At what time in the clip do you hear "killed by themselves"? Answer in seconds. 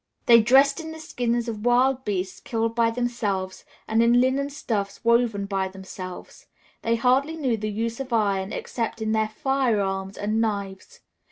2.39-3.63